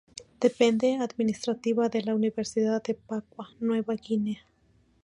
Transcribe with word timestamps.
Depende 0.39 0.95
administrativamente 0.99 1.99
de 1.99 2.05
la 2.05 2.15
Universidad 2.15 2.81
de 2.81 2.95
Papúa 2.95 3.51
Nueva 3.59 3.93
Guinea. 3.93 4.43